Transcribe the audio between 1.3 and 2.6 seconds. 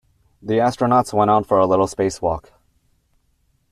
for a little spacewalk.